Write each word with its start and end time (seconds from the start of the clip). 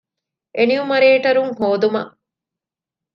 އެނިއުމަރޭޓަރުން 0.57 1.53
ހޯދުމަށް 1.59 2.11